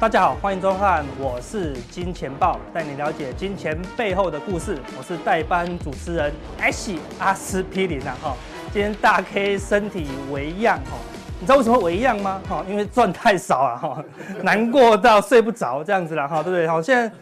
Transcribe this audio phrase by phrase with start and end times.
[0.00, 4.78] 大家好，欢迎收看，我是金钱豹，带你了解金钱背后的故事。
[4.96, 8.36] 我是代班主持人 H 阿司匹林啊，哈，
[8.72, 10.96] 今天大 K 身体微恙，哈，
[11.40, 12.40] 你知道为什么微恙吗？
[12.48, 14.04] 哈，因为赚太少了，哈，
[14.44, 16.68] 难过到睡不着这样子了，哈，对不对？
[16.68, 17.12] 好，现在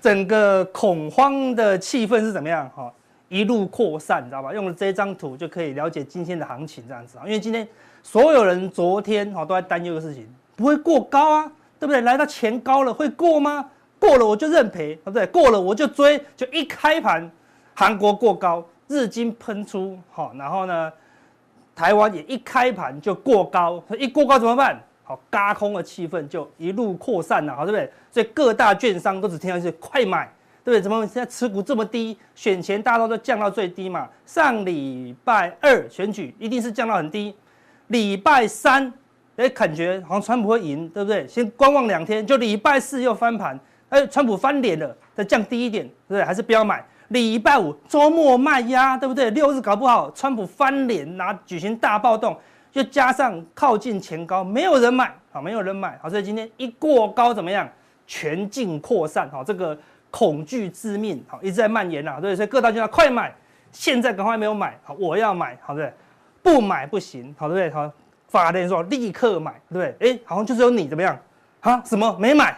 [0.00, 2.66] 整个恐慌的气氛是怎么样？
[2.74, 2.90] 哈，
[3.28, 4.54] 一路扩散，你知道吧？
[4.54, 7.68] 用了这张图就可以了解今天的行情这样子啊，因为今天
[8.02, 10.26] 所有人昨天哈都在担忧的事情，
[10.56, 11.52] 不会过高啊。
[11.82, 12.00] 对不对？
[12.02, 13.68] 来到前高了会过吗？
[13.98, 15.26] 过了我就认赔，对不对？
[15.26, 17.28] 过了我就追，就一开盘，
[17.74, 20.92] 韩国过高，日经喷出，好，然后呢，
[21.74, 24.80] 台湾也一开盘就过高，一过高怎么办？
[25.02, 27.92] 好，轧空的气氛就一路扩散了，好，对不对？
[28.12, 30.80] 所以各大券商都只听到一些快买，对不对？
[30.80, 32.16] 怎么现在持股这么低？
[32.36, 34.08] 选前大多都降到最低嘛。
[34.24, 37.34] 上礼拜二选举一定是降到很低，
[37.88, 38.92] 礼拜三。
[39.36, 41.26] 哎，感觉好像川普会赢，对不对？
[41.26, 46.24] 先观望两天，就礼拜四又翻盘，哎，川普翻脸了，再降低一点，对不对？
[46.24, 46.84] 还是不要买。
[47.08, 49.30] 礼拜五周末卖压，对不对？
[49.30, 52.38] 六日搞不好川普翻脸，拿举行大暴动，
[52.72, 57.68] 又加上靠近前高，没有人买，好，没有人买，好，所以今天一过高怎么样？
[58.06, 59.78] 全境扩散，好，这个
[60.10, 63.34] 恐惧致命，好，一直在蔓延呐，对，所以各大券商快买，
[63.70, 66.54] 现在赶快没有买，好，我要买，好，对不对？
[66.54, 67.70] 不买不行，好，对不对？
[67.70, 67.90] 好。
[68.32, 70.10] 法人说立刻买，对不对？
[70.10, 71.16] 哎，好像就只有你怎么样？
[71.60, 72.56] 啊，什么没买？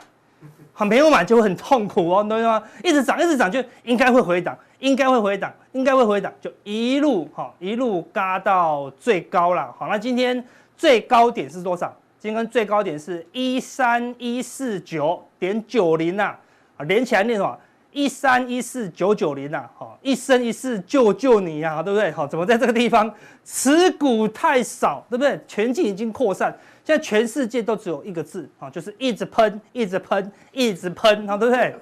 [0.73, 2.63] 好，没有买就会很痛苦哦，懂吗？
[2.85, 9.75] 一直涨，一直涨，就应该会回档，应该会回档，应该会回档，就一路哈，一路嘎到最高了。
[9.77, 10.45] 好，那今天
[10.77, 11.93] 最高点是多少？
[12.21, 16.35] 今天最高点是一三一四九点九零呐，
[16.77, 17.59] 啊，连起来念什么？
[17.95, 22.11] 一三一四九九零呐，好，一生一世救救你呀，对不对？
[22.11, 23.09] 好，怎么在这个地方
[23.45, 25.41] 持股太少，对不对？
[25.47, 26.53] 全境已经扩散，
[26.85, 31.75] 现在全世界都只有一个字，啊，就是一直喷，一直喷，一直喷，好，对不对？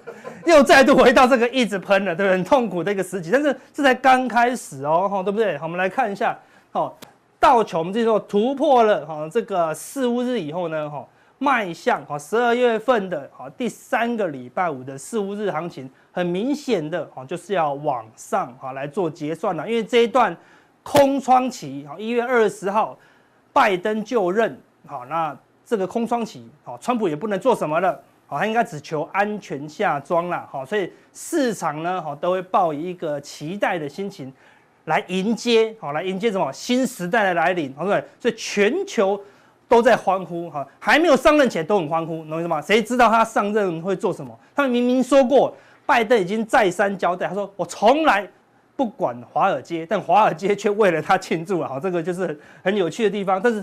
[0.44, 2.32] 又再度回到这个一直喷了，对不对？
[2.32, 5.56] 很痛苦的一个时期，但是这才刚开始哦，哈，对不对？
[5.56, 6.38] 好，我们来看一下，
[6.70, 6.94] 好，
[7.40, 11.06] 道琼这时候突破了，哈，这个四五日以后呢，哈。
[11.38, 20.36] 迈向哈十二月份的哈第三个礼拜五的四五日行情，很明显的哈就是要往上哈来做结算了，因为这一段
[20.82, 22.96] 空窗期哈一月二十号
[23.52, 24.56] 拜登就任
[24.86, 34.32] 好，那这个空窗期好，川普也不能做什么了，好，他应该只求安全下庄了，好，所以市场呢哈都会抱以一个期待的心情
[34.84, 38.04] 来迎接好，来迎接什么新时代的来临，对不对？
[38.20, 39.20] 所以全球。
[39.68, 42.60] 都在欢呼哈，还没有上任前都很欢呼，懂意思吗？
[42.60, 44.38] 谁知道他上任会做什么？
[44.54, 45.56] 他明明说过，
[45.92, 48.26] 拜登已经再三交代，他说我从来
[48.74, 53.38] 不管华尔街，但华尔街却为了他庆祝了，哈，这个就是很有趣的地方。
[53.38, 53.62] 但是，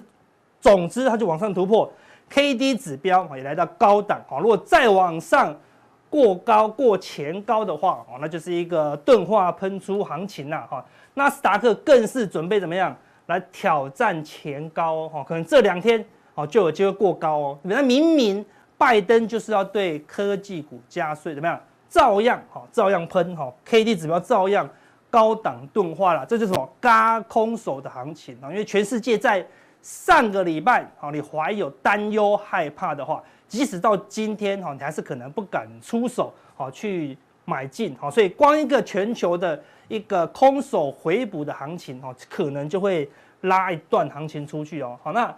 [0.62, 1.92] 总之他就往上突破
[2.30, 5.60] ，K D 指标也来到高档，哈，如果再往上
[6.08, 10.86] 过高过前高的话，哦，那就是一个钝化喷出行情了，哈。
[11.16, 12.96] 纳斯达克更是准备怎么样？
[13.26, 17.60] 来挑战前高哦，可能这两天哦就有机会过高哦。
[17.64, 18.46] 那明明
[18.78, 21.60] 拜登就是要对科技股加税，怎么样？
[21.90, 24.70] 照样哈，照样喷哈，K D 指标照样
[25.10, 26.70] 高档钝化了，这就是什么？
[26.80, 28.50] 轧空手的行情啊！
[28.50, 29.46] 因为全世界在
[29.82, 39.60] 上个礼拜啊，你怀有担忧害怕的话，即使到今天哈，你还是可能不敢出手好去买进好，所以光一个全球的。
[39.90, 43.10] 一个空手回补的行情哦，可能就会
[43.42, 44.96] 拉一段行情出去哦。
[45.02, 45.36] 好，那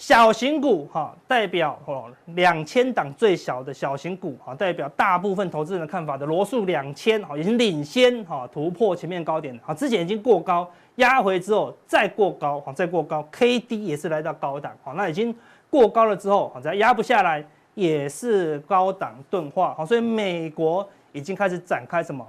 [0.00, 15.36] 小型股哈，代表哦两千档最小的小型股哈，代表大部分投资人的看法的罗素两千哈，已经领先哈突破前面高点哈，之前已经过高压回之后再过高哈，再过高，K D 也是来到高档哈，那已经
[15.68, 17.44] 过高了之后哈，再压不下来
[17.74, 22.26] 也是高档钝化哈，所以美国已经开始展开什么？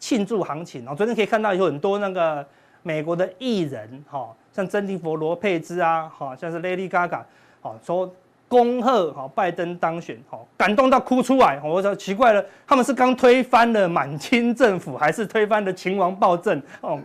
[0.00, 2.44] 庆祝行情哦，昨天可以看到有很多那个
[2.82, 7.20] 美国的艺人哈，像珍妮佛罗佩兹啊，哈，像是 Lady Gaga，
[7.60, 8.12] 好说
[8.48, 11.60] 恭贺哈拜登当选，好感动到哭出来。
[11.64, 16.60] 我说奇怪了，他们是刚推翻了满清政府，还是推翻了秦王暴政？
[16.80, 17.00] 哦，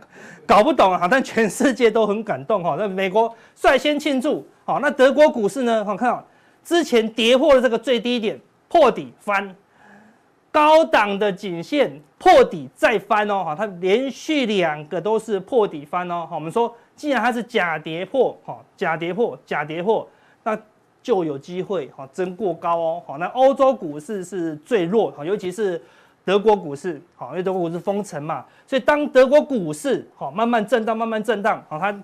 [0.45, 1.07] 搞不懂啊。
[1.09, 2.75] 但全世界都很感动哈。
[2.77, 5.85] 那美国率先庆祝，好，那德国股市呢？
[5.85, 6.25] 好，看到
[6.63, 8.37] 之前跌破了这个最低点，
[8.67, 9.55] 破底翻。
[10.51, 20.07] 高档的颈线破底再翻哦，哈，它连续两个都是破底翻哦，好，我们说既然它是假跌破，哈，假跌破，假跌破，
[20.43, 20.57] 那
[21.03, 25.79] 就有机会哈，真过高哦，好，那欧洲股市是最弱，哈，尤其是
[26.25, 31.95] 德国股市，好，因为德国股市封城嘛，所以当德国股市好慢慢震荡，慢慢震荡，好，它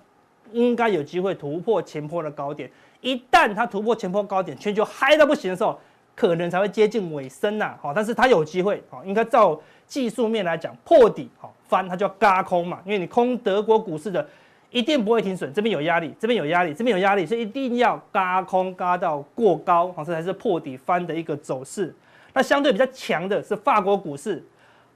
[0.52, 2.70] 应该有机会突破前波的高点，
[3.02, 5.80] 一旦它突破前波高点，全球嗨到不行的时候。
[6.16, 9.60] 可能才会接近尾声呐，好，但是它有机会，好，应该照
[9.94, 14.28] 技术面来讲破底，好翻它就要轧空嘛，因为你空德国股市的
[14.72, 21.94] 一定不会停损，这边有压力，这边有压力，这边有压力，所以一定要轧空轧到过高，好，这才是破底翻的一个走势。
[22.34, 24.44] 那相对比较强的是法国股市，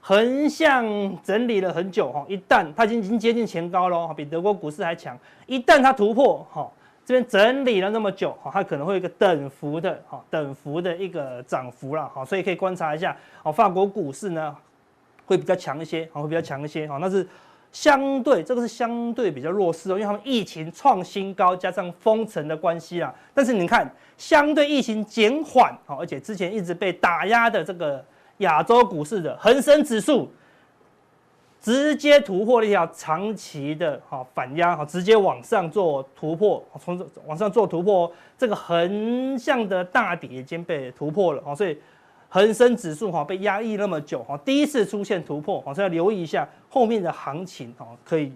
[0.00, 0.84] 横向
[1.22, 5.16] 整理了很久，哈，一旦它已经已经接近前高了，比德国股市还强，
[5.46, 6.68] 一旦它突破，哈。
[7.06, 14.54] 这边整理了那么久，哈，它可能会有一个等幅的，哈，等幅的一个涨幅了，哈，所以可以观察一下，哦，法国股市呢
[15.28, 17.24] 会比较强一些，啊，会比较强一些，哈，那是
[17.70, 28.04] 相对，这个是相对比较弱势哦，因为他们疫情创新高，加上封城的关系啊，但是你看，相对疫情减缓，哈，而且之前一直被打压的这个
[28.38, 30.28] 亚洲股市的恒生指数。
[31.60, 36.96] 直接突破了一条长期的哈反压哈，直接往上做突破，从
[37.26, 41.76] 往上做突破，这个横向的大底已经被突破了哈，所以
[42.28, 48.32] 恒生指数哈被压抑那么久哈，第一次出现突破，所以要留意一下后面的行情哈，可以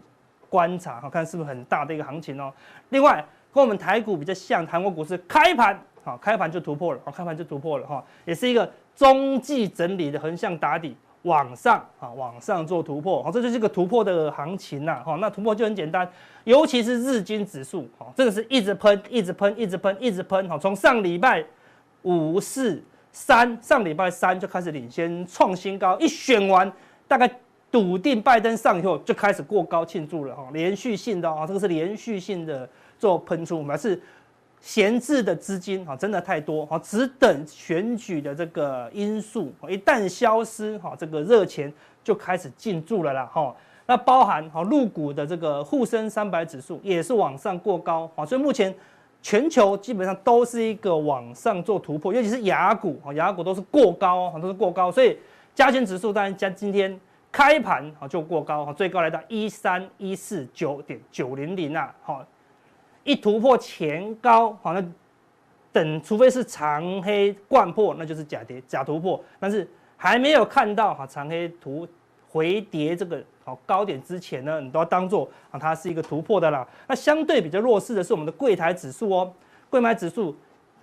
[0.49, 2.53] 观察哈，看是不是很大的一个行情哦。
[2.89, 10.97] 另外，跟我们台股比较像，韩国股市开盘好，开盘就突破了，开盘就突破了哈，也是一个中继整理的横向打底。
[11.23, 16.11] 往上啊，往上做突破，好，这就是一个突破的行情呐，哈，那突破就很简单，
[16.43, 21.45] 尤其是日经指数，哈，这个是一直喷，一直喷，一直喷，一直喷，哈，从上礼拜
[22.03, 26.71] 五、四、三，上礼拜三就开始领先创新高，一选完，
[27.07, 27.31] 大概
[27.71, 32.69] 笃定拜登上以后，就开始过高庆祝了，哈，连续性的啊，这个是连续性的
[32.99, 34.01] 做喷出，我们是。
[34.65, 41.73] 闲置的资金啊，真的太多哈，只等选举的这个因素一旦消失哈，这个热钱
[42.05, 43.53] 就开始进驻了啦哈。
[43.87, 48.73] 那包含哈入股的这个沪深三百指数也是往上过高啊，所以目前
[49.23, 55.17] 全球基本上都是一个往上做突破，尤其是雅股啊，雅股都是过高啊，都是过高，所以
[55.55, 62.23] 加权指数当然加今天开盘啊就过高哈，最高来到一三一四九点九零零啊，好。
[63.05, 64.85] 一突破前高，好，那
[65.73, 69.21] 等除非是长黑贯破，那就是假跌假突破。
[69.41, 71.85] 但是还没有看到哈长黑图
[72.33, 76.67] 回跌这个好高点之前呢，你都要当做啊它是一个突破的啦。
[76.89, 79.31] 那相对比较弱势的是我们的柜台指数哦，
[79.69, 80.35] 柜买指数，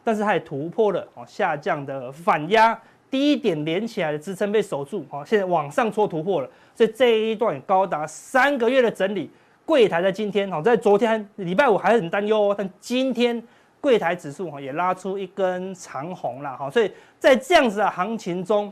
[0.03, 2.79] 但是它也突破了哦下降的反压
[3.09, 9.31] 低点连起来的支撑被守住，好，现在往上戳突破了，所以这一段高达三个月的整理。
[9.65, 13.41] 柜台在今天哦在昨天礼拜五还很担忧哦，但今天
[13.81, 18.71] 柜台指数也拉出一根长红了哈，所以在这样子的行情中，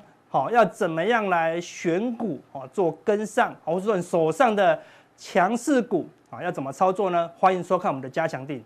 [0.51, 2.39] 要怎么样来选股
[2.71, 4.79] 做跟上，或者说你手上的
[5.17, 7.29] 强势股啊，要怎么操作呢？
[7.39, 8.63] 欢迎收看我们的加强定。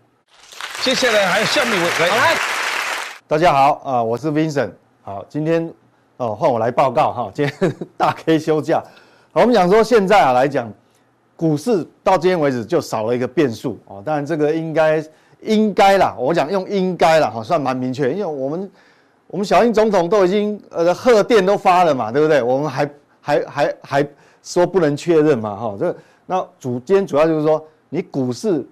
[0.82, 2.34] 接下来还有下面一位，好来，
[3.26, 4.70] 大家好啊，我是 Vincent，
[5.02, 5.72] 好，今天
[6.16, 8.82] 哦换我来报告哈，今天大 K 休假，
[9.32, 10.72] 好，我们讲说现在啊来讲。
[11.34, 15.04] 股市到今天为止就少了一个变数哦，当然这个应该
[15.40, 18.70] 应该啦，我讲用应该啦，哈，算蛮明确，因为我们
[19.32, 22.42] 我们小英总统都已经呃贺电都发了嘛，对不对？
[22.42, 24.08] 我们还还还还
[24.42, 25.96] 说不能确认嘛，哈，这
[26.26, 28.62] 那主今天主要就是说，你股市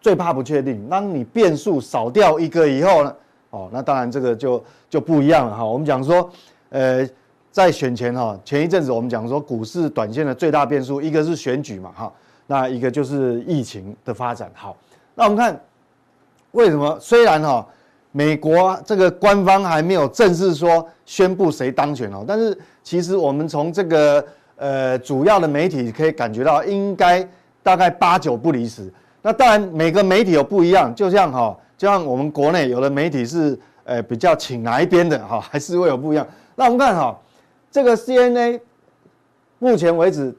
[0.00, 3.14] 最怕不确定，当你变数少掉一个以后呢，
[3.50, 5.62] 哦，那当然这个就就不一样了哈。
[5.62, 6.30] 我们讲说，
[6.70, 7.06] 呃。
[7.52, 12.12] 在选前哈，前一阵子我们讲说股市短线的最大变数，一个是选举嘛哈，
[12.46, 14.52] 那一个就是疫情的发展。
[14.54, 14.76] 好，
[15.14, 15.58] 那我们看
[16.50, 16.98] 为什么？
[17.00, 17.66] 虽然哈，
[18.16, 24.24] 美国这个官方还没有正式说宣布谁当选哦，但是其实我们从这个
[24.56, 27.22] 呃主要的媒体可以感觉到，应该
[27.62, 28.90] 大概八九不离十。
[29.20, 36.26] 那当然每个媒体有不一样，就像哈，就像我们国内有的媒体是呃比较请哪一边的哈，还是会有不一样。
[36.54, 37.14] 那我们看哈。
[37.68, 38.58] 这个 CNA
[39.58, 40.34] 目前为止，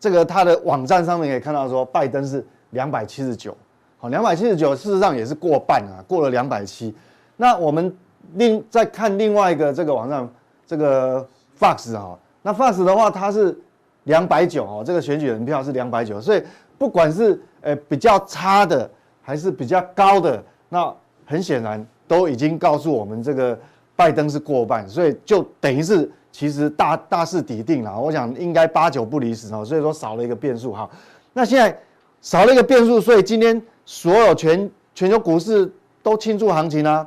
[0.00, 3.54] 这个他的网站上面可以看到说，拜登是两百七十九，
[4.02, 6.92] 好，两百七十九，事实上也是过半啊，过了两百七。
[7.36, 7.96] 那我们
[8.34, 10.28] 另再看另外一个这个网站，
[10.66, 11.24] 这个
[11.56, 13.56] Fox 哈，那 Fox 的话，它是
[14.02, 16.42] 两百九哦，这个选举人票是两百九，所以
[16.76, 18.90] 不管是呃比较差的
[19.22, 20.92] 还是比较高的，那
[21.24, 23.56] 很显然都已经告诉我们这个
[23.94, 26.10] 拜登是过半，所以就等于是。
[26.32, 30.88] 其实大大势已定了，我想应该八九不离十哦，所以说少了一个变数哈。
[31.34, 31.78] 那现在
[32.22, 35.70] 少了一个变数，所以今天所有全全球股市
[36.02, 37.06] 都庆祝行情啊，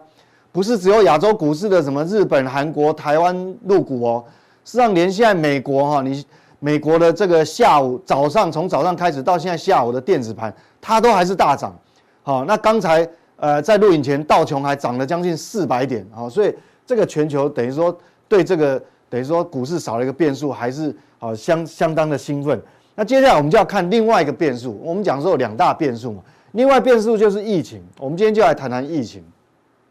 [0.52, 4.24] 不是只有亚洲股市的什么日本、韩国、台湾入股哦，
[4.64, 6.26] 实际上连现在美国哈，你
[6.60, 11.76] 美国的这个下午早上从早上开始到现在下午的电子盘，它都还是大涨。
[12.24, 16.54] 好，那刚才呃在录影前道琼还涨了将近四百点啊，所以。
[16.88, 18.80] 这个全球等于说对这个
[19.10, 22.62] 等于说股市少了一个变数，还是好相相当的兴奋。
[22.94, 26.22] 那接下来我们就要看另外一个变数，我们讲说有两大变数嘛，
[26.56, 27.84] 另外变数就是疫情。
[28.00, 29.22] 我们今天就来谈谈疫情。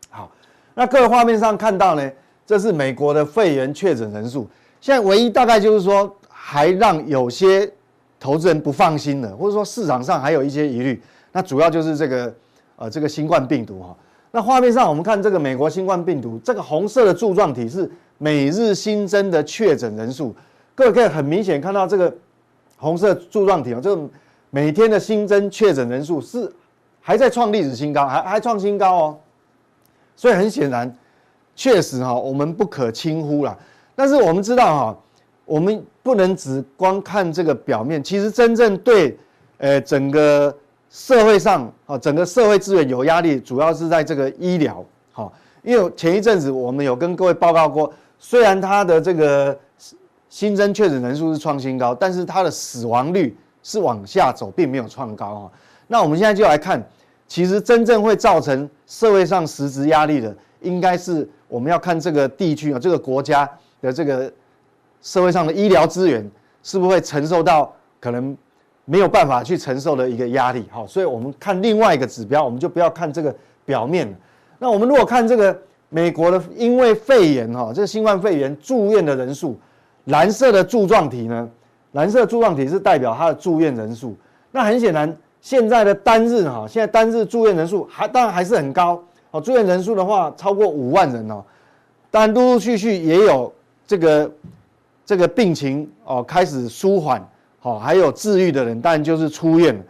[0.08, 0.30] 好，
[0.74, 2.10] 那各位画面上看到呢，
[2.46, 4.48] 这是美国的肺炎确诊人数，
[4.80, 7.70] 现在唯一大概就是说还让有些
[8.18, 11.00] 投资人不放心的，或者说市场上还有一些疑虑，
[11.32, 12.34] 那主要就是这个
[12.76, 13.94] 呃这个新冠病毒哈。
[14.30, 20.34] 那画面上我们看这个美国新冠病毒，这个红色的柱状体是每日新增的确诊人数，
[20.74, 22.12] 各位可以很明显看到这个。
[22.76, 24.02] 红色柱状体啊，这个
[24.54, 26.48] 每天的新增确诊人数是
[27.00, 29.18] 还在创历史新高，还还创新高哦。
[30.14, 30.96] 所以很显然，
[31.56, 33.58] 确实哈，我们不可轻忽啦。
[33.96, 34.98] 但是我们知道哈，
[35.44, 39.18] 我们不能只光看这个表面，其实真正对
[39.58, 40.56] 呃整个
[40.88, 45.32] 社会上啊，整个社会资源有压力，主要是在这个医疗哈。
[45.64, 49.58] 因为前一阵子我们有跟各位报告过，虽然它的这个。
[50.30, 55.50] 新增确诊人数是创新高，但是它的死亡率是往下走，并没有创高啊。
[55.88, 56.80] 那我们现在就来看，
[57.26, 64.32] 其实真正会造成社会上实质压力的，应该是我们要看这个地区啊，这个国家的这个
[65.02, 66.30] 社会上的医疗资源
[66.62, 68.36] 是不是会承受到可能
[68.84, 70.64] 没有办法去承受的一个压力。
[70.70, 74.14] 好，所以我们看另外一个指标，我们就不要看这个表面。
[74.58, 79.58] 那我们如果看这个美国的因为肺炎哈，这个新冠肺炎住院的人数。
[80.08, 81.48] 蓝色的柱状体呢？
[81.94, 84.16] 蓝色柱状体是代表它的住院人数。
[84.50, 89.40] 那很显然，现在的单日哈，现在单日住院人数还当然还是很高哦。
[89.40, 91.42] 住院人数的话，超过五万人哦。
[92.10, 93.52] 当然，陆陆续续也有
[93.86, 94.30] 这个
[95.06, 97.24] 这个病情哦开始舒缓，
[97.60, 99.80] 好，还有治愈的人，当然就是出院。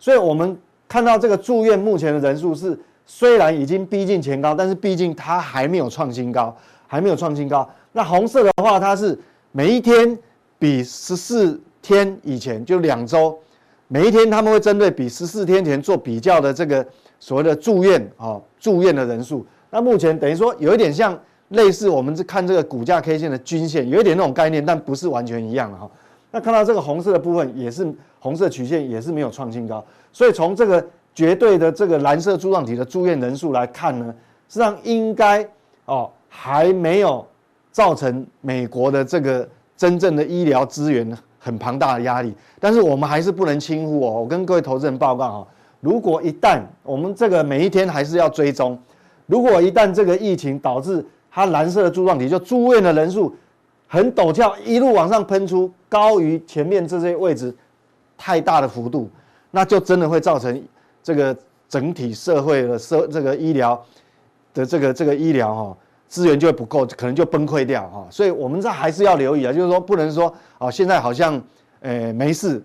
[0.00, 2.76] 所以我们看到这个住院目前的人数是
[3.06, 6.56] 虽然已经逼近前高，但是毕竟它还没有创新高，
[6.88, 7.68] 还没有创新高。
[7.92, 9.16] 那红色的话，它是。
[9.54, 10.18] 每一天
[10.62, 13.36] 比十四天以前就两周，
[13.88, 16.86] 每一天他们会针对比十四天前做比较的这个
[17.18, 19.44] 所谓的住院啊住院的人数。
[19.70, 25.90] 那目前等于说有一点像类似我们是看这个股价 K 线的均线，有一点那种概念，但不是完全一样的哈。
[26.30, 29.84] 那看到这个红色的部分也是红色曲线，也是没有创新高。
[30.12, 34.14] 所以从这个绝对的这个蓝色柱状体的住院人数来看呢，
[34.48, 35.44] 实际上应该
[35.86, 37.26] 哦还没有。
[37.72, 39.48] 造成美国的这个
[39.82, 44.20] 真正的医疗资源很庞大的压力，但是我们还是不能轻忽哦。
[44.20, 45.48] 我跟各位投资人报告哈，
[45.80, 48.78] 如果一旦我们这个每一天还是要追踪，
[49.26, 53.34] 如果一旦这个疫情导致它蓝色的柱状体就住院的人数
[53.88, 57.52] 很陡峭，一路往上喷出，高于前面这些位置
[58.16, 59.10] 太大的幅度，
[59.50, 60.62] 那就真的会造成
[61.02, 61.36] 这个
[61.68, 63.84] 整体社会的社这个医疗
[64.54, 65.76] 的这个这个医疗哈。
[66.12, 71.42] 资源就会不够，可能就崩溃掉哈，所以我们这还是要留意啊，就是说不能说哦，现在好像
[71.80, 72.62] 诶没事，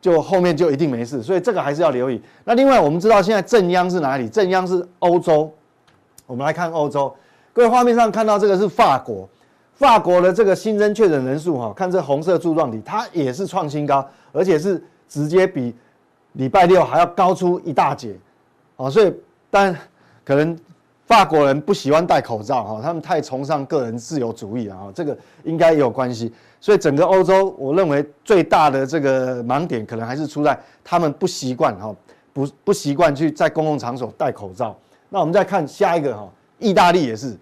[0.00, 2.20] 就后面就一定没事，所以这个还是要留意。
[2.42, 4.28] 那另外我们知道现在正央是哪里？
[4.28, 5.48] 正央是欧洲，
[6.26, 7.14] 我们来看欧洲，
[7.52, 9.28] 各位画面上看到这个是法国，
[9.74, 15.72] 法国的这个新增确诊人数哈，看这红色柱状体，它也是创新高，而且是直接比
[16.32, 18.16] 礼拜六还要高出一大截，
[18.74, 19.14] 哦，所以
[19.48, 19.72] 但
[20.24, 20.58] 可能。
[21.10, 26.32] 法国人不喜欢戴口罩哈，他们太崇尚个人自由主义了哈，这个应该也有关系。
[26.60, 31.92] 所以整个欧洲，我认为最大的这个盲点可能还是出在他们不习惯哈，
[32.32, 34.76] 不不习惯去在公共场所戴口罩。
[35.08, 36.28] 那我们再看下一个哈，
[36.60, 37.36] 意大利也是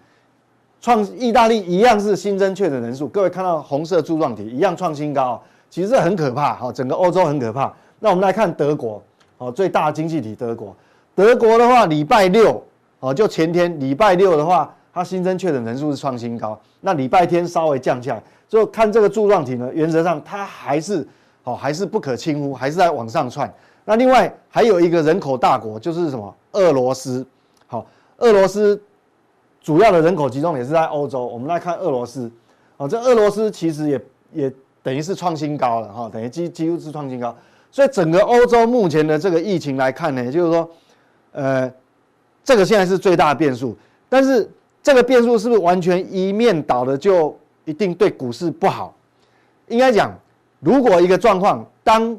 [0.81, 7.71] 创，意大利一样是新增确诊人数，各位看到红色柱状体一样创新高，其实这很可怕哈，整个欧洲很可怕。
[7.99, 8.99] 那我们来看德国，
[9.37, 10.75] 哦，最大经济体德国，
[11.13, 12.59] 德国的话礼拜六。
[12.99, 16.59] 哦，就前天礼拜六的话，它新增确诊人数是创新高。
[16.81, 21.07] 那礼拜天稍微降下来，就看这个柱状体呢，原则上它还是
[21.45, 23.49] 哦，还是不可轻忽，还是在往上窜。
[23.85, 26.35] 那另外还有一个人口大国就是什么？
[26.51, 27.25] 俄罗斯。
[27.67, 27.85] 好，
[28.17, 28.81] 俄罗斯
[29.61, 31.25] 主要的人口集中也是在欧洲。
[31.25, 32.29] 我们来看俄罗斯。
[32.75, 34.01] 哦，这俄罗斯其实也
[34.33, 34.53] 也
[34.83, 37.33] 等于是创新高了哈，等于几几乎是创新高。
[37.71, 40.69] 所以整个欧洲目前的这个疫情来看呢，就是说，
[41.31, 41.71] 呃。
[42.49, 43.77] 这个现在是最大的变数，
[44.09, 44.49] 但是
[44.81, 48.91] 这个变数是不是完全一面倒的就一定对股市不好？
[49.67, 50.11] 应该讲，
[50.59, 52.17] 如果一个状况，当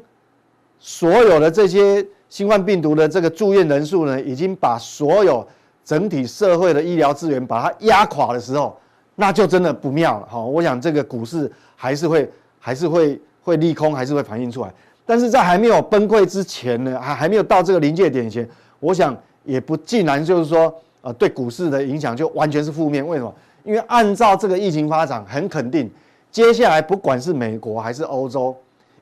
[0.79, 5.45] 所有的这些新冠病毒的这个住院人数呢，已经把所有
[5.83, 8.79] 整体社会的医疗资源把它压垮的时候，
[9.15, 10.27] 那就真的不妙了。
[10.29, 14.73] 好，我想这个股市还是会还是会会利空，还是会反映出来。
[15.05, 18.47] 但是在还没有崩溃之前呢，还还没有到这个临界点前，
[18.79, 19.13] 我想。
[19.43, 23.05] 也不尽然就是说，呃，对股市的影响就完全是负面。
[23.05, 23.33] 为什么？
[23.63, 25.89] 因为按照这个疫情发展，很肯定，
[26.31, 28.55] 接下来不管是美国还是欧洲，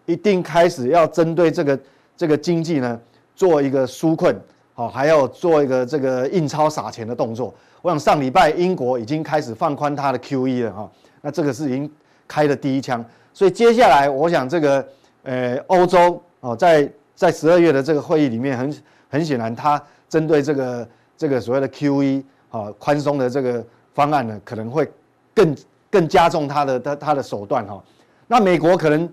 [0.06, 1.80] 一定开始要针对这个
[2.18, 3.00] 这个经济呢，
[3.36, 4.36] 做一个纾困，
[4.74, 7.54] 好，还要做一个这个印钞撒钱的动作。
[7.82, 10.92] 我想上礼拜英国已经开始放宽它的 QE 了哈，
[11.22, 11.90] 那这个是已经
[12.28, 13.04] 开了第一枪，
[13.34, 14.86] 所以接下来我想这个
[15.24, 23.64] 呃欧洲哦，在在十二月的这个会议里面很，很很显然，它针对这个这个所谓的 QE 啊宽松的这个
[23.94, 24.92] 方案呢，可能会
[25.34, 25.56] 更
[25.90, 27.82] 更加重它的它它的手段哈。
[28.28, 29.08] 那美国可能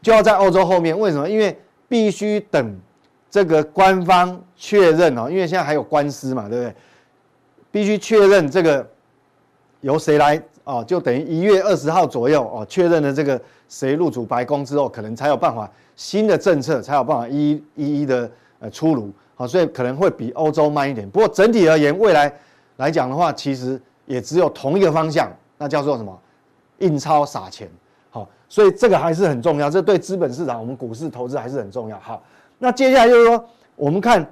[0.00, 1.28] 就要在欧洲后面，为什么？
[1.28, 1.58] 因为
[1.88, 2.78] 必须等
[3.30, 6.74] 这个官方确认哦，因为现在还有官司嘛，对不对？
[7.70, 8.86] 必须确认这个
[9.80, 21.08] 由谁来哦，就等于一月二十号左右哦，确认了这个谁入主白宫之后，可能才有办法新的政策才有办法一一一一的呃出炉，好，所以可能会比欧洲慢一点。
[21.08, 22.30] 不过整体而言，未来
[22.76, 26.14] 来讲的话，其实也只有同一个方向，那叫做什么？
[26.80, 27.66] 印钞撒钱，
[28.10, 31.98] 好，所以这个还是很重要，这对资本市场、我们股市投资还是很重要。
[32.00, 32.22] 好，
[32.58, 33.42] 那接下来就是说，
[33.76, 34.30] 我们看。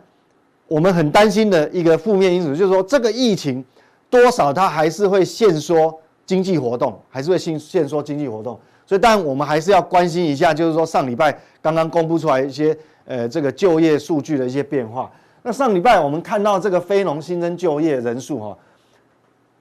[0.70, 3.64] 我们很担心的一个负面因素，就是说这个疫情
[4.10, 8.52] 多少它还是会限缩经济活动，还是会限限缩经济活动。
[8.84, 12.76] 所以，但我们还是要关心一下，就是说上礼拜刚刚公布出来一些
[13.08, 15.10] 呃这个就业数据的一些变化。
[15.42, 18.58] 那上礼拜我们看到这个非农新增就业人数哈，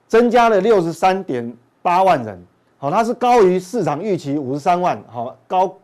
[0.06, 1.52] 增加了六十三点
[1.82, 2.38] 八万人，
[2.76, 5.76] 好，它是高于市场预期五十三万，好高。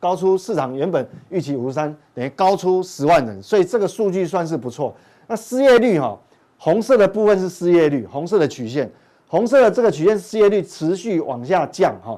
[0.00, 4.94] 高出市场原本预期五十三，等于高出十万人，所以这个数据算是不错。
[5.26, 6.16] 那失业率哈，
[6.56, 8.88] 红色的部分是失业率，红色的曲线，
[9.26, 12.16] 红色的这个曲线失业率持续往下降哈，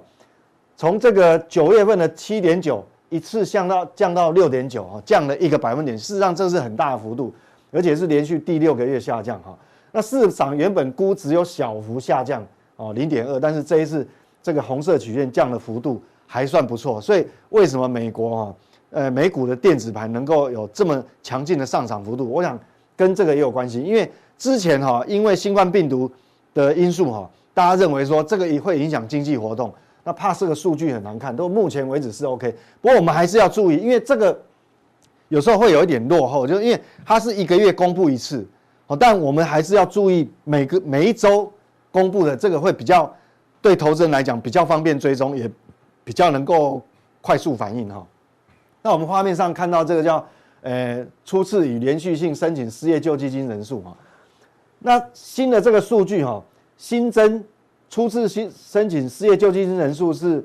[0.77, 5.97] 从这个九月份的七点九一次降到降到六点九哈，降了一个百分点。
[5.99, 7.31] 事实上这是很大的幅度，
[7.71, 9.55] 而且是连续第六个月下降哈。
[9.93, 12.43] 那市场原本估只有小幅下降
[12.77, 14.09] 哦零点二，但是这一次
[14.43, 16.03] 这个红色曲线降的幅度。
[16.33, 18.55] 还算不错，所以为什么美国哈，
[18.91, 22.25] 呃，美股的电子盘能够有这么强劲的上涨幅度？
[22.31, 22.57] 我想
[22.95, 26.09] 跟这个也有关系，因为之前哈，因为新冠病毒
[26.55, 32.55] 的因素哈，大家认为说这个也会影响经济活动，那怕这个数据很难看，到目前为止是 OK。
[32.81, 34.39] 不过我们还是要注意，因为这个
[35.29, 38.47] 有时候会有一点落后，就因为它是一个月公布一次，
[38.87, 41.53] 哦，但我们还是要注意每个每一周
[41.91, 43.13] 公布的这个会比较
[43.61, 45.51] 对投资人来讲比较方便追踪也。
[46.03, 46.83] 比较能够
[47.21, 48.05] 快速反应哈，
[48.83, 50.27] 那我们画面上看到这个叫
[50.63, 53.97] 呃初次以连续性申请失业救济金人数哈，
[54.81, 56.43] 那新的这个数据哈，
[56.77, 57.45] 新增
[57.91, 60.43] 初次新申请失业救济金人数是，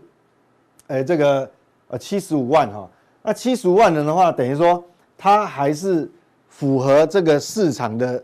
[0.87, 1.49] 呃这个
[1.87, 2.89] 呃七十五万哈，
[3.21, 4.83] 那七十五万人的话，等于说
[5.17, 6.11] 它还是
[6.49, 8.21] 符合这个市场的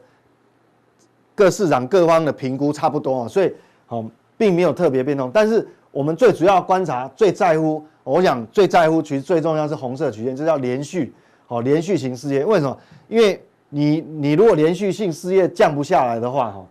[1.33, 3.53] 各市场各方的评估差不多啊，所以
[3.85, 4.03] 好
[4.37, 5.65] 并没有特别变动，但是。
[5.93, 11.13] 我们最主要观察、最在乎，我想最在乎，其实最重要是红色曲线，这叫连续，
[11.49, 12.45] 哦，连续型失业。
[12.45, 12.77] 为什么？
[13.09, 16.65] 因为你你如果连续性失业降不下来的话，哈，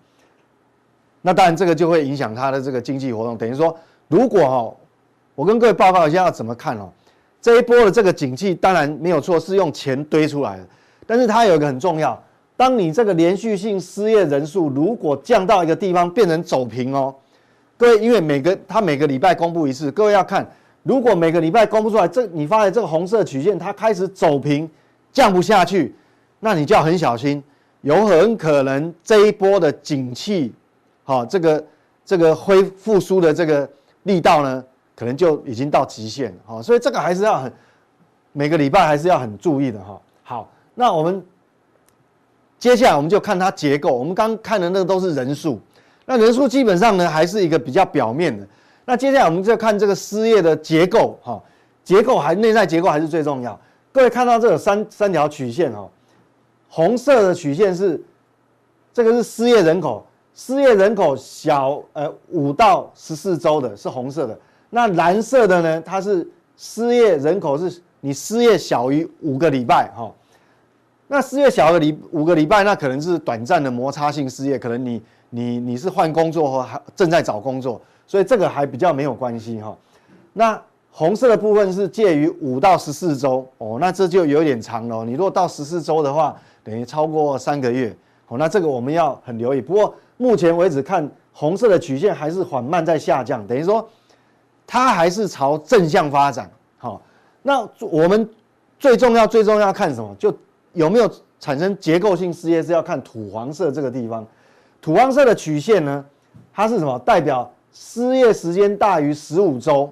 [1.22, 3.36] 那当然这个就会影响它的这个经济活动。
[3.36, 3.76] 等于说，
[4.08, 4.74] 如果哈，
[5.34, 6.90] 我跟各位报告一下要怎么看哦，
[7.40, 10.66] 这一波的这个景气当然没有错，是用钱堆出来的，
[11.06, 12.20] 但是它有一个很重要，
[12.56, 17.14] 当你这个连续性失业人数如果降到一个地方变成走平哦。
[17.76, 20.46] 各位，因为每个他每个礼拜公布一次，各位要看，
[20.82, 24.68] 如果每个礼拜公布出来，这你发现这个红色曲线它开始走平，
[25.10, 25.94] 降不下去，
[26.40, 27.42] 那你就要很小心，
[27.80, 30.52] 有很可能这一波的景气，
[31.10, 31.64] 好，这个
[32.04, 33.68] 这个恢复苏的这个
[34.04, 37.52] 力道呢，可能就已经到极限了，好，所以这个还是要很
[38.30, 40.00] 每个礼拜还是要很注意的哈。
[40.22, 41.20] 好，那我们
[42.60, 45.58] 接下来我们就看它结构，我们刚看的那个都是人数。
[46.06, 48.46] 那人数基本上呢，还是一个比较表面的。
[48.84, 51.42] 那接下来我们就看这个失业的结构，哈，
[51.82, 53.58] 结构还内在结构还是最重要。
[53.90, 55.90] 各位看到这有三三条曲线，哈，
[56.68, 58.00] 红色的曲线是
[58.94, 60.06] 这个是失业人口，
[60.40, 64.38] 失业人口小呃五到十四周的是红色的。
[64.70, 66.26] 那蓝色的呢，它是
[66.56, 70.10] 失业人口是你失业小于五个礼拜，哈。
[71.08, 75.02] 那失业小于五个礼拜，那可能是短暂的摩擦性失业，可能你。
[75.32, 79.78] 你你是换工作或还正在找工作，所以这个还比较没有关系哈。
[80.32, 85.04] 那红色的部分是介于五到十四周哦，那这就有点长了。
[85.04, 89.60] 你如果到十四周的话，等于超过三个月哦，那这个我们要很留意。
[89.60, 93.88] 不过目前为止看红色的曲线还是缓慢在下降，等于说
[94.66, 96.50] 它还是朝正向发展。
[96.76, 97.00] 好，
[97.40, 98.28] 那我们
[98.78, 100.14] 最重要最重要看什么？
[100.18, 100.30] 就
[100.74, 104.26] 有没有产生结构性失业是要看土黄色这个地方。
[104.82, 106.04] 土黄色的曲线呢，
[106.52, 106.98] 它是什么？
[106.98, 109.90] 代表失业时间大于十五周。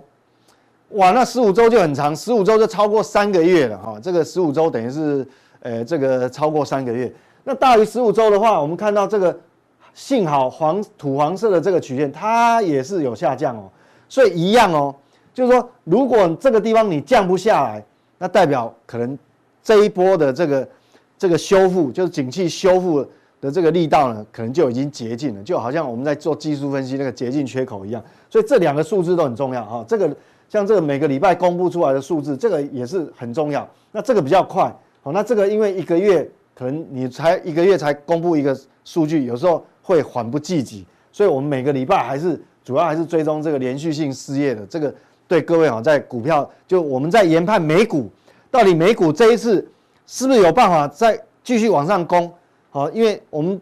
[0.90, 3.98] 哇，那十五周就很长，十五周就超过三个月了哈。
[4.02, 5.26] 这个十五周等于是，
[5.60, 7.10] 呃，这个超过三个月。
[7.44, 9.38] 那大于十五周的话，我们看到这个
[9.98, 13.68] 幸好黄土黄色的这个曲线，它也是有下降哦。
[14.08, 14.94] 所以一样哦，
[15.34, 17.84] 就是说，如果这个地方你降不下来，
[18.16, 19.18] 那代表可能
[19.60, 20.68] 这一波的这个
[21.18, 23.04] 这个修复，就是景气修复
[23.40, 28.00] 的这个力道呢，可能就已经竭尽了，就好像我们在做技术分析那个竭尽缺口一样。
[28.30, 30.16] 所以这两个数字都很重要哈，这个。
[30.50, 33.68] 像这个每个礼拜公布出来的数字，这个也是很重要。
[33.92, 44.94] 那这个比较快，好，那这个因为一个月可能你才一个月才公布一个数据，有时候会缓不济急，所以我们每个礼拜还是主要还是追踪这个连续性失业的这个。
[45.26, 48.10] 对各位好，在股票就我们在研判美股，
[48.50, 49.66] 到底美股这一次
[50.06, 52.30] 是不是有办法再继续往上攻？
[52.68, 53.58] 好，因为我们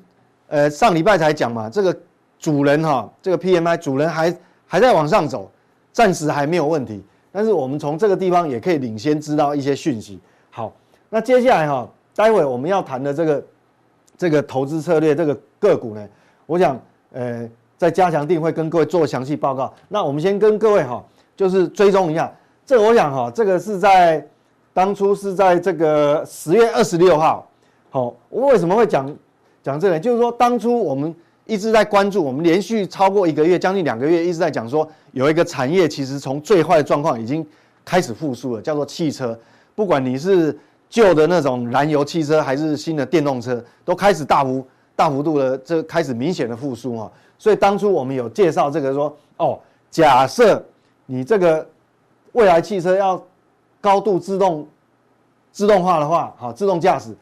[0.48, 1.96] 呃上礼拜才讲嘛，这个
[2.40, 4.36] 主人哈，这个 PMI 主人还
[4.66, 5.48] 还在往上走。
[5.92, 10.20] 暂时还没有问题，但是我们从这个地方也可以领先知道一些讯息。
[10.50, 10.70] 好，
[11.08, 13.42] 那接下来哈，待会我们要谈的这个
[14.16, 16.08] 这个投资策略这个个股呢，
[16.46, 16.80] 我想
[17.12, 19.72] 呃在加强定会跟各位做详细报告。
[19.88, 21.04] 那我们先跟各位哈，
[21.36, 22.32] 就是追踪一下
[22.64, 24.26] 这，我想哈，这个是在
[24.72, 27.48] 当初是在这个十月二十六号。
[27.90, 29.14] 好，我为什么会讲
[29.62, 29.98] 讲这个？
[30.00, 31.14] 就是说当初我们。
[31.48, 37.46] 一直在关注，我们连续超过一个月，将近两个月，一直在讲说，有一个产业其实从最坏的状况已经
[37.84, 39.38] 开始复苏了，叫做汽车。
[39.76, 47.10] 不管你是旧的那种燃油汽车，还是新的电动车，都开始大幅大幅度的这开始明显的复苏啊。
[47.38, 49.58] 所以当初我们有介绍这个说，哦，
[49.90, 50.64] 假设
[51.04, 51.66] 你这个
[52.32, 53.22] 未来汽车要
[53.80, 54.66] 高度自动
[55.52, 57.14] 自动化的话，好，自动驾驶，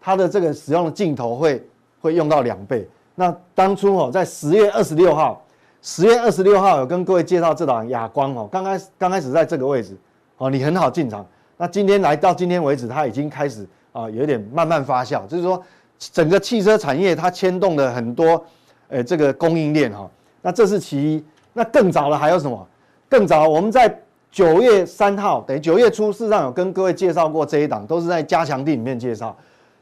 [0.00, 1.66] 它的这个使用的镜头会
[2.00, 2.86] 会用到两倍。
[3.14, 5.42] 那当初哦，在十月二十六号，
[5.80, 9.96] 十月二十六号有跟各位介绍这档亚光哦，刚开始刚开始在这个位置
[10.36, 11.24] 哦，你很好进场。
[11.56, 15.62] 那今天来到今天为止，它已经开始啊，有点慢慢发酵，就是说
[15.98, 18.44] 整个汽车产业它牵动了很多
[18.88, 20.10] 呃这个供应链哈。
[20.42, 21.24] 那这是其一。
[21.52, 22.66] 那更早了还有什么？
[23.08, 23.98] 更早我们在
[24.30, 29.36] 九月三号，等于九月初，事实上有跟各位介绍过这一档，都是在加强地里面介绍。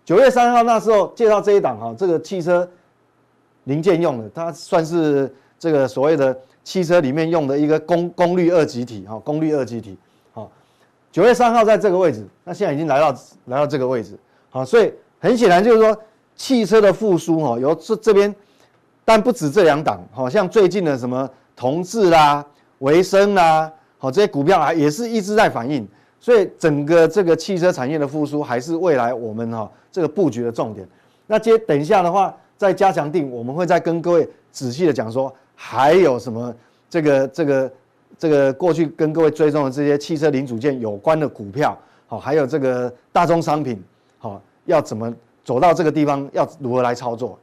[0.05, 2.69] 九月三号那时候介绍这一档哈，这个汽车。
[3.67, 9.97] 零件用的，它算是这个所谓的汽车里面用的一个功功率二极体哈，功率二极体。
[11.15, 14.19] 九月三号在这个位置，那现在已经来到来到这个位置。
[14.51, 15.97] 好，所以很显然就是说
[16.35, 18.35] 汽车的复苏哈，由这这边，
[19.05, 22.45] 但不止这两档，好像最近的什么同致啦、
[22.81, 25.87] 维生啦，好这些股票啊也是一直在反应。
[26.19, 30.85] 所以整个这个汽车产业的复苏还是未来我们哈这个布局的重点。
[31.29, 32.35] 那接等一下的话。
[32.57, 36.55] 再加强定，我们会再跟各位仔细的讲说，还有什么
[36.89, 37.71] 这个这个
[38.19, 43.83] 这个过去跟各位追踪的这些汽车零组件有关的股票，好，还有这个大宗商品，
[44.19, 47.39] 好，要怎么走到这个地方，要如何来操作？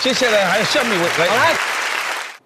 [0.00, 1.54] 接下来还有下面一位来，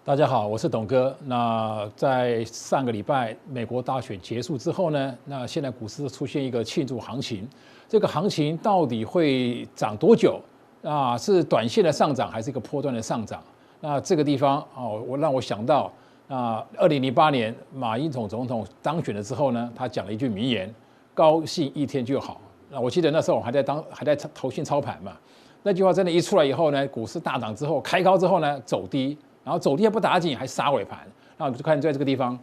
[0.05, 1.15] 大家好，我是董哥。
[1.25, 7.49] 那在上个礼拜美国大选结束之后呢，那现在股市出现一个庆祝行情，
[7.89, 10.41] 这个行情到底会涨多久？
[10.83, 13.43] 啊，是短线的上涨还是一个波段的上涨？
[13.81, 15.93] 那这个地方哦，我让我想到
[16.31, 20.73] 啊，二零零八年马英九总统当选了之后呢，他讲了一句名言
[21.13, 22.41] ：“高兴一天就好。”
[22.71, 25.17] 那我记得那时候我还在当还在投信操盘嘛，
[25.65, 31.01] 那句话真的，一出来以后呢，股市大涨之后开高之后呢，走低，然后走低也不打紧，还杀尾盘，
[31.37, 32.39] 那我们就看在这个地方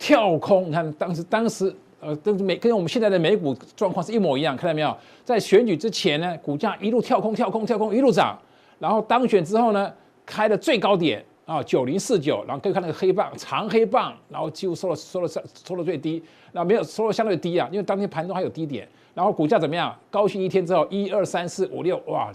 [0.00, 1.74] 跳空，你看当时当时。
[2.00, 4.96] 呃，跟美跟我们现在的美股状况是一模一样，看到没有？
[5.24, 8.38] 在选举之前呢，股价一路跳空、跳空、跳空，一路涨，
[8.78, 9.92] 然后当选之后呢，
[10.24, 19.96] 开的最高点啊，九零四九，然后可以看那个黑棒，长黑棒，然后几乎收了收了收了最低，那没有收了相对低啊，因为当天盘中还有低点，然后股价怎么样？
[20.10, 22.30] 高兴一天之后，一二三四五六，哇，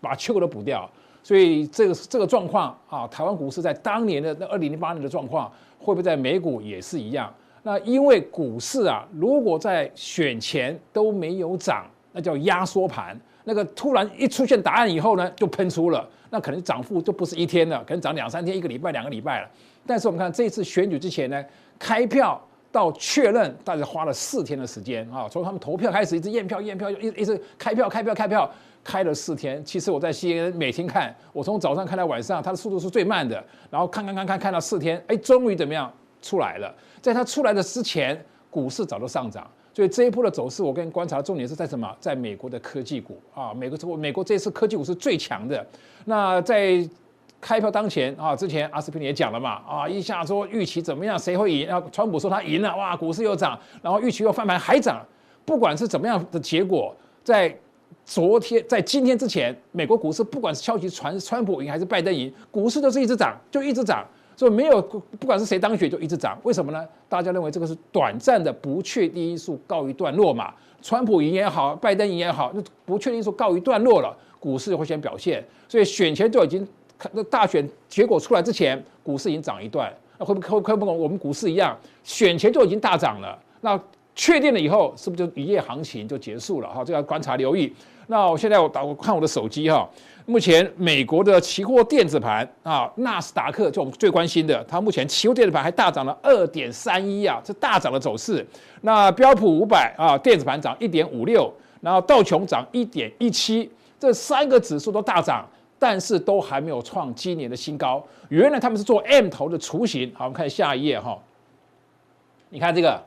[0.00, 0.90] 把缺口都补掉，
[1.22, 7.30] 所以这个这个状况啊，台湾股市在当年的那二零零八年的状况，会不会在美股也是一样？
[7.62, 13.14] 那因为股市啊，如果在选前都没有涨，那叫压缩盘。
[13.44, 19.48] 那个突然一出现答案以后呢，就喷出了，那可能涨幅就不是一天了，可能涨两三天、一个礼拜、两个礼拜了。
[19.86, 21.42] 但是我们看这次选举之前呢，
[21.78, 22.38] 开票
[22.70, 28.50] 到确认，大概花了四天的时间啊，从他们投票开始，一直验票、验票，一一直开票、开票、开票，
[28.84, 29.64] 开了四天。
[29.64, 33.42] 其实我在 CNN 每天看，我从早上看到晚上，它的速度是最慢的。
[33.70, 36.74] 然后看看看看看到四天，哎，终于怎么样出来了？
[37.00, 41.94] 在它出来的之前，股市早就上涨，所以这一波的走势，我跟观察重点是在什么？
[42.00, 45.66] 在美国的科技股啊，美国这美国这次科技股是最强的。
[46.06, 46.82] 那在
[47.42, 51.66] 开票当前啊，之前阿司匹林也讲了嘛，啊，一下说预期怎么样，谁会赢？
[51.66, 55.04] 然后川普说他赢了，哇，股市又涨，然后预期又翻盘还涨。
[55.44, 57.54] 不管是怎么样的结果，在
[58.06, 64.06] 昨天，在今天之前，美国股市不管是消息传川普赢还是拜登赢，股市都是一直涨，就一直涨。
[64.36, 66.86] 所以没有不管是谁当选就一直涨，为什么呢？
[67.08, 70.52] 大家认为这个是短暂的不确定因素告一段落嘛。
[70.82, 75.42] 川普赢也好，拜登赢也好，那不确定因素告一段落了，股市就会先表现。
[75.66, 76.68] 所以选前就已经，
[77.12, 79.92] 那大选结果出来之前，股市已经涨一段。
[80.18, 83.36] 那会不会会不会我们股市一样，选前就已经大涨了？
[83.62, 83.80] 那
[84.14, 86.68] 确定了以后，是不是就一夜行情就结束了？
[86.68, 87.72] 哈，这要观察留意。
[88.06, 89.88] 那我现在我打我看我的手机哈。
[90.28, 98.44] 目前美国的期货电子盘啊，纳斯达克就我们最关心的，它目前期货电子盘还大涨了二点三一啊，这大涨的走势。
[98.80, 101.48] 那标普五百啊，电子盘涨一点五六，
[101.80, 108.04] 然后道琼涨一点一七，这三个指数都大涨，但是都还没有创今年的新高。
[108.28, 110.12] 原来他们是做 M 头的雏形。
[110.16, 111.16] 好，我们看下一页哈，
[112.50, 113.00] 你看这个。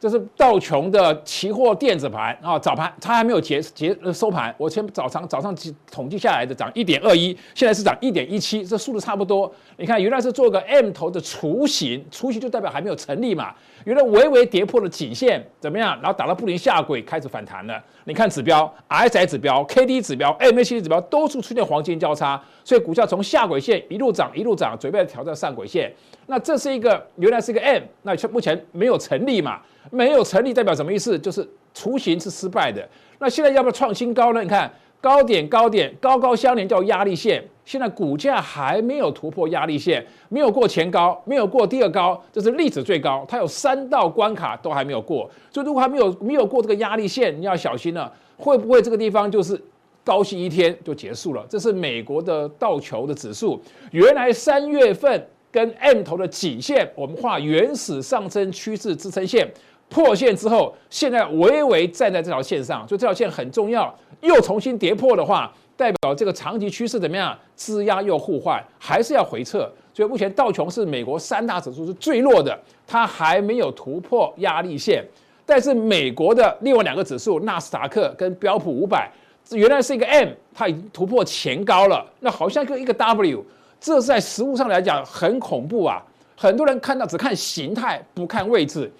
[0.00, 5.54] 这是道琼的期货电子盘啊，早盘它还没有结结收盘，我先早上早上
[5.92, 9.52] 统计下来的涨一点二一，现在是涨一点一七，这数字差不多。
[9.76, 13.54] 你看，原来是做个 M 头的雏形，雏形就代表还没有成立嘛。
[13.84, 15.94] 原来微微跌破了颈线，怎么样？
[16.00, 17.78] 然后打到布林下轨，开始反弹了。
[18.04, 25.92] 你看指标，RSI 指标、KD 指标、MACD 指标都是出现黄金交叉，所以股价从下轨线一路涨一路涨，准备挑战上轨线。
[26.30, 29.60] 那这是一个原来是一个 M，那目前没有成立嘛？
[29.90, 31.18] 没有成立代表什么意思？
[31.18, 32.88] 就是雏形是失败的。
[33.18, 34.40] 那现在要不要创新高呢？
[34.40, 43.24] 你看高点高点高高相连叫压力线，现在股价还没有突破压力线，没有过前高，没有过第二高，这是历史最高。
[43.28, 49.60] 它有三道关卡都还没有过，所以如果还没有没有过这个压力线，你要小心了，会不会这个地方就是
[50.04, 51.44] 高息一天就结束了？
[51.48, 59.50] 这是美国的道琼的指数，原来三月份跟 M 头的颈线，我们画原始上升趋势支撑线。
[59.88, 63.92] 破线之后，现在微微站在这条线上，所以这条线很重要。
[64.20, 67.36] 又重新跌破的话，代表这个长期趋势怎么样？
[67.56, 69.68] 支压又互换，还是要回撤。
[69.92, 75.04] 所以目前道琼是美国三大指数是最弱的，它还没有突破压力线。
[75.44, 79.10] 但是美国的另外两个指数，纳斯达克跟标普五百，
[79.50, 83.44] 原来是一个 M，它已经突破前高了，那好像跟一个 W，
[83.80, 86.02] 这在实物上来讲很恐怖啊！
[86.36, 88.90] 很多人看到只看形态，不看位置。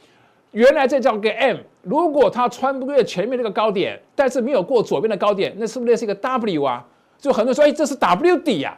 [0.53, 6.85] 原来这叫个 M，如果它穿不越前面那个高点，但是没有过左边的高点，那是不是那是一个 W 啊？
[7.19, 8.77] 就很多人说，哎，这是 W 底啊。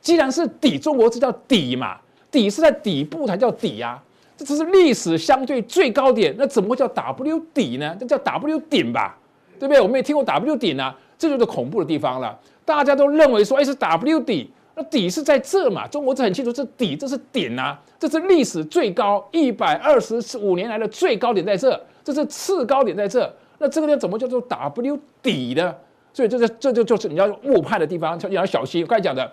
[0.00, 1.98] 既然是底，中国这叫底嘛，
[2.30, 4.02] 底是在底部才叫底啊。
[4.36, 7.94] 这只是历史相对最高点，那怎么会叫 W 底呢？
[8.00, 9.18] 这叫 W 顶吧，
[9.58, 9.80] 对不对？
[9.80, 12.38] 我们也听过 W 顶啊，这就是恐怖的地方了。
[12.64, 14.50] 大家都认为说，哎，是 W 底。
[14.74, 15.86] 那底是在这嘛？
[15.88, 23.30] 中国这很清楚，这底这是顶啊，这是历史最高一百二十五年来的最高点在这，这是次高点在这。
[23.58, 25.74] 那这个地方怎么叫做 W 底呢？
[26.12, 28.86] 所以这是这就就是你要误判的地方，你要小心。
[28.86, 29.30] 刚才讲的，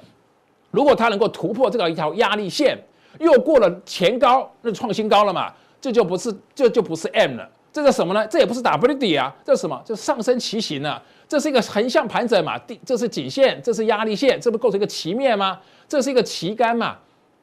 [0.71, 2.77] 如果它能够突破这个一条压力线，
[3.19, 5.53] 又过了前高，那创新高了嘛？
[5.79, 8.27] 这就不是这就不是 M 了，这是什么呢？
[8.27, 9.81] 这也不是 W 底啊，这是什么？
[9.85, 11.01] 这是上升旗形了。
[11.27, 15.59] 这是一个横向盘整嘛，这是颈线，这是压力线，这不构成一个旗面吗？
[15.87, 16.97] 这是一个旗杆嘛，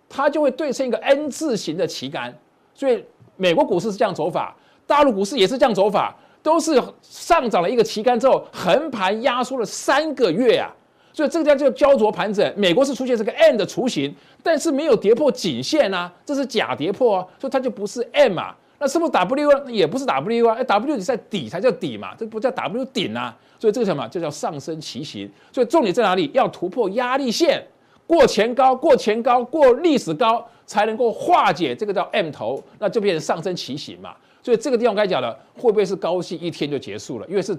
[0.08, 2.34] 它就会对称一个 N 字形的旗杆。
[2.74, 3.04] 所以
[3.36, 10.74] 美国股市是这样走法，大陆股市也是这样走法，都是上涨了一个旗杆之后，横盘压缩了三个月啊。
[11.12, 12.52] 所以这个叫叫焦灼盘整。
[12.56, 18.56] 美国是出现这个 N 的雏形，但是没有跌破颈线啊，这是假跌破啊，所以它就不是 N 啊。
[18.84, 19.72] 那是不是 W 呢？
[19.72, 23.34] 也不是 W 啊，W 你在底才叫底嘛，这不叫 W 顶啊。
[23.58, 24.06] 所以这个什么？
[24.08, 25.26] 这叫上升旗形。
[25.50, 26.30] 所以重点在哪里？
[26.34, 27.64] 要突破压力线，
[28.06, 34.14] 过前高，过前高，过历史高，才能够化解这个叫 M 头，那就变成上升旗形嘛。
[34.42, 37.26] 所以这个地方该讲的，会不会是高兴一天就结束了？
[37.26, 37.56] 因为是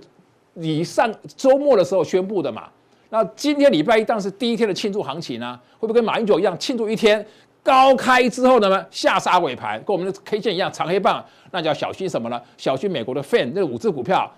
[0.54, 2.68] 你上周末的时候宣布的嘛。
[3.10, 7.26] 那今天礼拜一当然是第一天的庆祝行情啊，会不会跟马英九一样庆祝一天？
[7.65, 12.39] 高开之后呢，下杀尾盘，跟我们的 K 线一样长黑棒，那就要小心什么呢？
[12.58, 14.32] 小心美国的 fan，那五只股票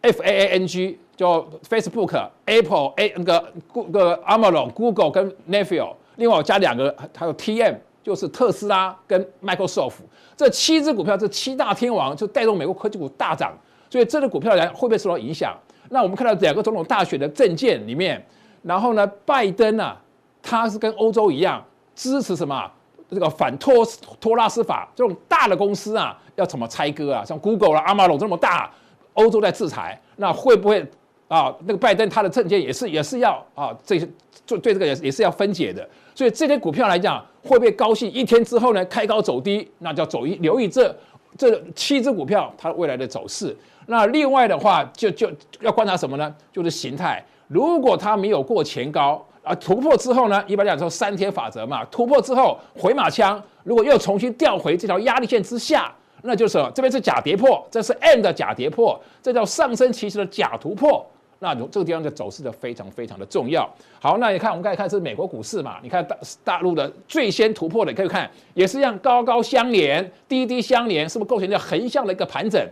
[0.00, 9.92] ，F A A N G 就 Facebook、Apple、A 那个个个 Amazon、Google 跟 Netflix，另外我加两个，还有 T M 就是特斯拉跟 Microsoft，
[10.36, 13.56] 这七只股票，这七大天王就带动美国科技股大涨，
[13.88, 15.56] 所以这个股票来会不会受到影响？
[15.90, 18.20] 那我们看到两个总统大选的政见里面，
[18.62, 19.96] 然后呢，拜登啊，
[20.42, 21.64] 他是跟欧洲一样。
[22.00, 22.70] 支持什么？
[23.10, 23.84] 这个反托
[24.18, 27.22] 托拉斯法这种大的公司啊，要怎么拆割啊？
[27.24, 28.70] 像 Google 啦、Amazon 这么大，
[29.12, 30.80] 欧洲在制裁，那会不会
[31.28, 34.08] 啊，那个拜登他的政见也是也是要啊，这些
[34.46, 35.86] 做对这个也也是要分解的。
[36.14, 38.10] 所以这些股票来讲，会不会高兴？
[38.10, 40.96] 一天之后呢，开高走低，那叫走一留意这
[41.36, 43.54] 这七只股票它未来的走势。
[43.86, 45.28] 那另外的话，就就
[45.60, 46.32] 要观察什么呢？
[46.52, 47.24] 就是形态。
[47.48, 61.04] 如果它没有过前高啊，突破之后呢，一般讲说三天法则嘛，突破之后回马枪，如果又重新掉回这条压力线之下，那就是这边是假跌破，这是 M 的假跌破，这叫上升趋势的假突破。
[61.42, 63.66] 那这个地方的走势就非常非常的重要。
[63.98, 72.62] 好，那你看我们刚才看是美国股市嘛，你看大大陆的最先突破的，可以看也是一样高高相连，低低相连，是不是构成一个横向的一个盘整？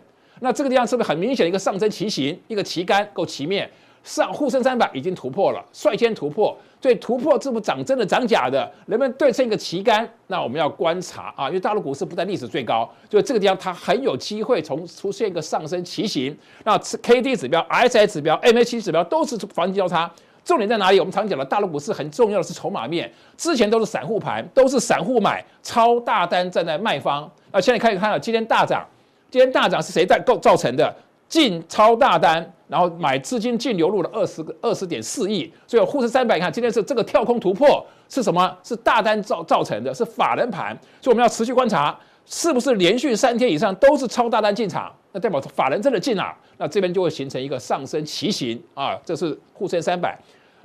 [0.41, 3.69] 那这个地方是不是很明显的一个上升旗形，一个旗杆够旗面？
[4.09, 10.09] 上沪深三百已经突破了，率先突破，所以突破这不涨真的涨假的，能不能对称一个旗杆？
[10.29, 16.35] 那我们要观察啊，因为大陆股市不在历史最高，就这个地方它很有机会从出现一个上升旗形。
[16.65, 20.11] 那 K D 指标、RSI 指标、M A C 指标都是黄金交叉，
[20.43, 20.99] 重点在哪里？
[20.99, 27.31] 我们常讲的大陆股市很重要的是筹码面，之前都是散户盘，都是散户买，超大单站在卖方。
[27.51, 28.87] 啊，现在可以看到今天大涨，
[29.31, 30.97] 今天大涨是谁在构造成的？
[31.29, 32.53] 净超大单。
[32.69, 38.55] 然后买资金净流入了二十个二十点四亿，所以沪深三百，你看今天是这个跳空突破是什么？
[38.63, 50.15] 是大单造造成的，是法人盘，所以我们要持续观察，是不是连续三天以上都是超大单进场，那代表法人真的进了，那这边就会形成一个上升旗形啊，这是沪深三百。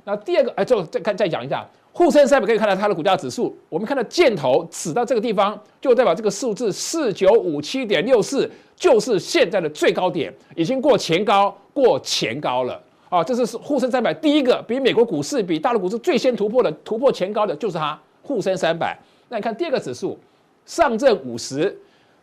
[0.04, 1.66] 那第二个，哎，就再看再讲一下。
[1.96, 13.22] 沪深三百可以看到它的股价指数，我们看到箭头指到这个地方，就代表这个数字四九五七点六四就是现在的最高点，已经过前高，过前高了啊！
[13.22, 18.98] 这是沪深三百第一个比美国股市、比大陆股市最先突破的突破前高的，就是它沪深三百。
[19.28, 20.18] 那你看第二个指数，
[20.66, 21.78] 上证五十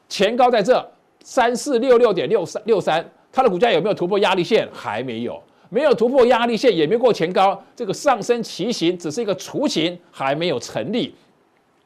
[0.10, 0.86] 前高在这
[1.24, 4.68] 三四六六点六三六三，它的股价有没有突破压力线？
[4.74, 5.42] 还没有。
[5.74, 11.16] 没有突破压力线，也没过前高，这个上升旗形只是一个雏形，还没有成立。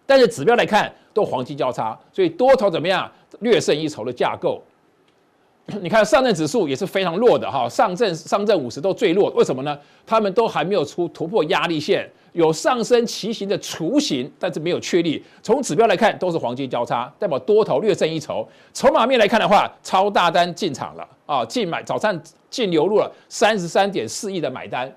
[0.07, 3.09] 但是指标来看，都黄金交叉，所以多头怎么样？
[3.41, 4.59] 略胜一筹的架构。
[5.81, 9.77] 你看上证指数也是非常弱的哈，上证上证五十都最弱，为什么呢？
[10.05, 15.23] 他们都还没有出突破压力线，有上升旗形的雏形，但是没有确立。
[15.41, 18.47] 从指标来看，都是黄金交叉，代表多头略胜一筹。
[18.73, 22.21] 筹码面来看的话，超大单进场了啊，净买早上。
[22.47, 24.89] 净流入了三十三点四亿的买单，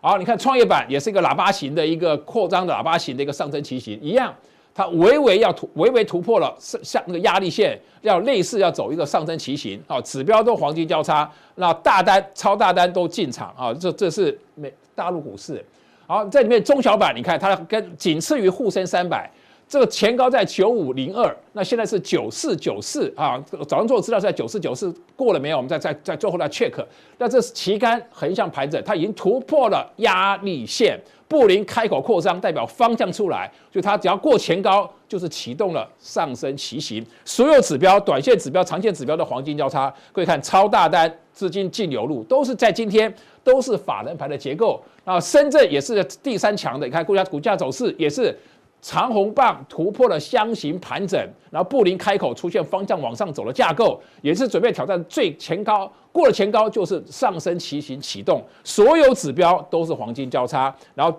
[0.00, 4.32] 好，你看创业板也是一个喇叭形的一个扩张的喇叭形的一个上升旗形，一样，
[4.72, 15.64] 它微微要突，微微突破了像那个压力线，要类似要走一个上升旗形，啊，指标都黄金交叉，那大单、超大单都进场啊，这这是美大陆股市，
[16.06, 19.30] 好，在里面中小板，你看它跟仅次于沪深三百。
[19.66, 23.42] 这个前高在九五零二，那现在是九四九四啊。
[23.66, 25.56] 早上做的资料在九四九四过了没有？
[25.56, 26.72] 我们再再再最后来 check。
[27.16, 31.00] 那这是旗杆横向盘整，它已经突破了压力线，
[31.34, 37.04] 布林开口扩张，代表方向出来，就它只要过前高，就是启动了上升旗形。
[37.24, 44.80] 所有指标、短线指标、长线指标的黄金交叉，各位看超大单资金净流入，都是在今天都是法人盘的结构。
[45.04, 48.38] 啊，深圳也是第三强的，你看股价股价走势也是。
[48.84, 51.18] 长红棒突破了箱型盘整，
[51.50, 61.16] 然后布林开口出现方向往上走的架构，也是准备挑战最前高，过了前高就是上升旗形启动，所有指标都是黄金交叉，然后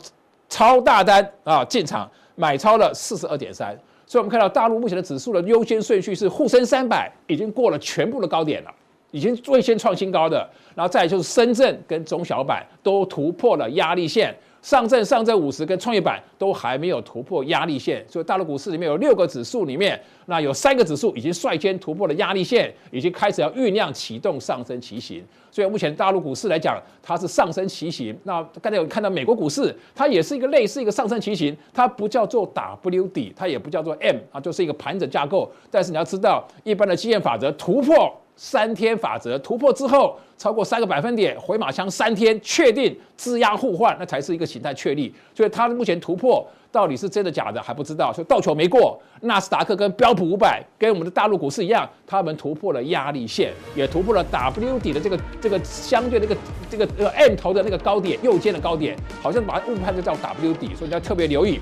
[0.48, 3.76] 超大单啊进场买超了四十二点三，
[4.06, 8.72] 所以我们看到大陆目前的指数的优先顺序是沪深三百已经过了全部的高点了，
[9.10, 14.38] 已经最先创新高的，然后再就是深圳跟中小板都突破了压力线。
[14.66, 25.24] 上证、上证五十跟创业板都还没有突破压力线，所以大陆股市里面有六个指数里面，那有三个指数已经率先突破了压力线，已经开始要酝酿启动上升旗形。
[25.52, 28.18] 所以目前大陆股市来讲，它是上升旗形。
[28.24, 32.44] 那刚才有看到美国股市，它也是一个类似一个上升旗形，它不叫做
[32.82, 35.48] W 底，它也不叫做 M 啊，就是一个盘整架构。
[35.70, 38.12] 但是你要知道，一般的经验法则突破。
[38.36, 45.14] 三天法则突破之后，超过三个百分点，回马枪三天确定质押互换，那才是一个形态确立。
[45.34, 48.12] 所以它目前突破到底是真的假的还不知道。
[48.12, 61.62] 所以道琼没过，纳斯达克跟标普五百跟我们的大陆股市一样，他们突破了压力线，也突破了 W 底的这个这个相对的这个这个呃 M 头的那个高点，右肩的高点，好像把它误判就叫 W 底，所以你要特别留意。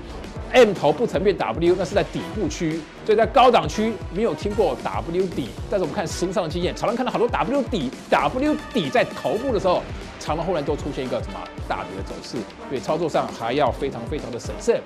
[0.54, 5.48] M 头不曾变 W，那是在底部区，所以在高档区没有听过 W 底。
[5.68, 9.82] 但是我们看实物上的经验，常常看到好多 W 底，W 底在头部的时候，
[10.20, 12.38] 常常后来都出现一个什么大跌的走势，
[12.68, 14.80] 所以操作上还要非常非常的审慎。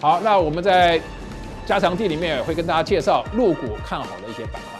[0.00, 1.00] 好，那我们在
[1.66, 4.77] 加强地里面会跟大家介绍入股看好的一些板块。